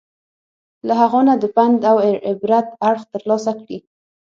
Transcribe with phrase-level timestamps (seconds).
[0.87, 1.97] له هغو نه د پند او
[2.29, 3.77] عبرت اړخ ترلاسه کړي.